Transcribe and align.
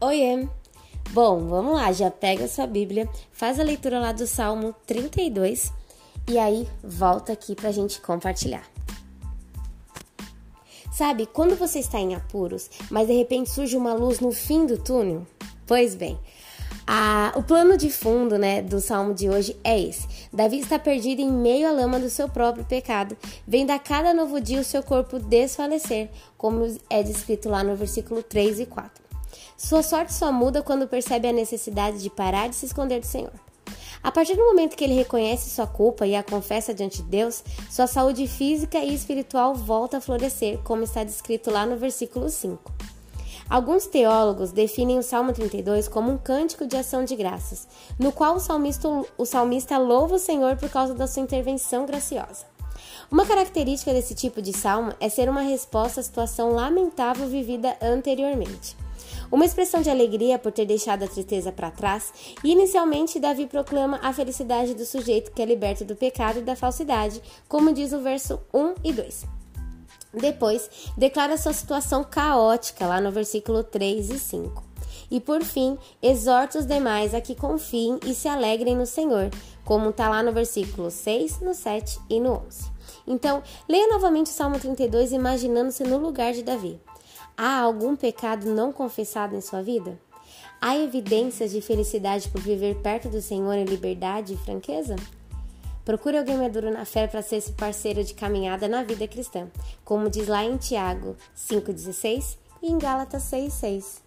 Oiê! 0.00 0.46
Bom, 1.10 1.48
vamos 1.48 1.74
lá, 1.74 1.90
já 1.90 2.08
pega 2.08 2.44
a 2.44 2.48
sua 2.48 2.68
Bíblia, 2.68 3.08
faz 3.32 3.58
a 3.58 3.64
leitura 3.64 3.98
lá 3.98 4.12
do 4.12 4.28
Salmo 4.28 4.72
32 4.86 5.72
e 6.28 6.38
aí 6.38 6.68
volta 6.84 7.32
aqui 7.32 7.56
pra 7.56 7.72
gente 7.72 8.00
compartilhar. 8.00 8.62
Sabe, 10.92 11.26
quando 11.26 11.56
você 11.56 11.80
está 11.80 11.98
em 11.98 12.14
apuros, 12.14 12.70
mas 12.88 13.08
de 13.08 13.12
repente 13.12 13.50
surge 13.50 13.76
uma 13.76 13.92
luz 13.92 14.20
no 14.20 14.30
fim 14.30 14.66
do 14.66 14.78
túnel? 14.78 15.26
Pois 15.66 15.96
bem, 15.96 16.16
a, 16.86 17.32
o 17.34 17.42
plano 17.42 17.76
de 17.76 17.90
fundo 17.90 18.38
né, 18.38 18.62
do 18.62 18.80
salmo 18.80 19.12
de 19.12 19.28
hoje 19.28 19.56
é 19.64 19.80
esse. 19.80 20.06
Davi 20.32 20.60
está 20.60 20.78
perdido 20.78 21.20
em 21.20 21.32
meio 21.32 21.66
à 21.66 21.72
lama 21.72 21.98
do 21.98 22.08
seu 22.08 22.28
próprio 22.28 22.64
pecado, 22.64 23.16
vendo 23.44 23.72
a 23.72 23.80
cada 23.80 24.14
novo 24.14 24.40
dia 24.40 24.60
o 24.60 24.64
seu 24.64 24.80
corpo 24.80 25.18
desfalecer, 25.18 26.08
como 26.36 26.72
é 26.88 27.02
descrito 27.02 27.48
lá 27.48 27.64
no 27.64 27.74
versículo 27.74 28.22
3 28.22 28.60
e 28.60 28.66
4. 28.66 29.07
Sua 29.56 29.82
sorte 29.82 30.12
só 30.12 30.32
muda 30.32 30.62
quando 30.62 30.88
percebe 30.88 31.28
a 31.28 31.32
necessidade 31.32 32.02
de 32.02 32.10
parar 32.10 32.48
de 32.48 32.54
se 32.54 32.66
esconder 32.66 33.00
do 33.00 33.06
Senhor. 33.06 33.32
A 34.02 34.12
partir 34.12 34.36
do 34.36 34.44
momento 34.44 34.76
que 34.76 34.84
ele 34.84 34.94
reconhece 34.94 35.50
sua 35.50 35.66
culpa 35.66 36.06
e 36.06 36.14
a 36.14 36.22
confessa 36.22 36.72
diante 36.72 37.02
de 37.02 37.08
Deus, 37.08 37.42
sua 37.68 37.86
saúde 37.86 38.26
física 38.28 38.78
e 38.78 38.94
espiritual 38.94 39.54
volta 39.54 39.98
a 39.98 40.00
florescer, 40.00 40.58
como 40.58 40.84
está 40.84 41.02
descrito 41.02 41.50
lá 41.50 41.66
no 41.66 41.76
versículo 41.76 42.28
5. 42.28 42.72
Alguns 43.50 43.86
teólogos 43.86 44.52
definem 44.52 44.98
o 44.98 45.02
Salmo 45.02 45.32
32 45.32 45.88
como 45.88 46.12
um 46.12 46.18
cântico 46.18 46.66
de 46.66 46.76
ação 46.76 47.04
de 47.04 47.16
graças, 47.16 47.66
no 47.98 48.12
qual 48.12 48.36
o 48.36 48.40
salmista, 48.40 48.88
o 49.16 49.24
salmista 49.24 49.78
louva 49.78 50.16
o 50.16 50.18
Senhor 50.18 50.56
por 50.56 50.68
causa 50.68 50.94
da 50.94 51.06
sua 51.06 51.22
intervenção 51.22 51.86
graciosa. 51.86 52.46
Uma 53.10 53.24
característica 53.24 53.92
desse 53.92 54.14
tipo 54.14 54.42
de 54.42 54.52
salmo 54.52 54.92
é 55.00 55.08
ser 55.08 55.30
uma 55.30 55.40
resposta 55.40 56.00
à 56.00 56.02
situação 56.02 56.52
lamentável 56.52 57.26
vivida 57.26 57.74
anteriormente. 57.80 58.76
Uma 59.30 59.44
expressão 59.44 59.82
de 59.82 59.90
alegria 59.90 60.38
por 60.38 60.52
ter 60.52 60.64
deixado 60.64 61.02
a 61.02 61.08
tristeza 61.08 61.52
para 61.52 61.70
trás, 61.70 62.12
e 62.42 62.50
inicialmente 62.50 63.20
Davi 63.20 63.46
proclama 63.46 64.00
a 64.02 64.12
felicidade 64.12 64.74
do 64.74 64.86
sujeito 64.86 65.32
que 65.32 65.42
é 65.42 65.44
liberto 65.44 65.84
do 65.84 65.94
pecado 65.94 66.38
e 66.38 66.42
da 66.42 66.56
falsidade, 66.56 67.20
como 67.46 67.72
diz 67.72 67.92
o 67.92 68.00
verso 68.00 68.40
1 68.52 68.74
e 68.82 68.92
2. 68.92 69.24
Depois, 70.14 70.70
declara 70.96 71.36
sua 71.36 71.52
situação 71.52 72.02
caótica 72.02 72.86
lá 72.86 73.00
no 73.00 73.12
versículo 73.12 73.62
3 73.62 74.10
e 74.10 74.18
5. 74.18 74.64
E 75.10 75.20
por 75.20 75.42
fim, 75.42 75.76
exorta 76.02 76.58
os 76.58 76.66
demais 76.66 77.14
a 77.14 77.20
que 77.20 77.34
confiem 77.34 77.98
e 78.04 78.14
se 78.14 78.28
alegrem 78.28 78.76
no 78.76 78.86
Senhor, 78.86 79.30
como 79.64 79.90
está 79.90 80.08
lá 80.08 80.22
no 80.22 80.32
versículo 80.32 80.90
6, 80.90 81.40
no 81.40 81.54
7 81.54 81.98
e 82.08 82.18
no 82.20 82.42
11. 82.46 82.70
Então, 83.06 83.42
leia 83.68 83.88
novamente 83.88 84.26
o 84.26 84.34
Salmo 84.34 84.58
32, 84.58 85.12
imaginando-se 85.12 85.82
no 85.84 85.98
lugar 85.98 86.32
de 86.32 86.42
Davi. 86.42 86.80
Há 87.40 87.60
algum 87.60 87.94
pecado 87.94 88.52
não 88.52 88.72
confessado 88.72 89.36
em 89.36 89.40
sua 89.40 89.62
vida? 89.62 89.96
Há 90.60 90.76
evidências 90.76 91.52
de 91.52 91.60
felicidade 91.60 92.28
por 92.30 92.40
viver 92.40 92.74
perto 92.82 93.08
do 93.08 93.22
Senhor 93.22 93.52
em 93.52 93.64
liberdade 93.64 94.34
e 94.34 94.36
franqueza? 94.36 94.96
Procure 95.84 96.18
alguém 96.18 96.36
maduro 96.36 96.68
na 96.68 96.84
fé 96.84 97.06
para 97.06 97.22
ser 97.22 97.36
esse 97.36 97.52
parceiro 97.52 98.02
de 98.02 98.12
caminhada 98.12 98.66
na 98.66 98.82
vida 98.82 99.06
cristã, 99.06 99.46
como 99.84 100.10
diz 100.10 100.26
lá 100.26 100.44
em 100.44 100.56
Tiago 100.56 101.16
5,16 101.36 102.38
e 102.60 102.72
em 102.72 102.76
Gálatas 102.76 103.22
6,6. 103.30 104.00